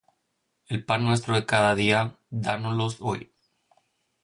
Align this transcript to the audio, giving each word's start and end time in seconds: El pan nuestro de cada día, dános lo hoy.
El 0.67 0.83
pan 0.83 1.03
nuestro 1.05 1.35
de 1.35 1.45
cada 1.45 1.75
día, 1.75 2.17
dános 2.31 2.75
lo 2.99 3.05
hoy. 3.07 3.31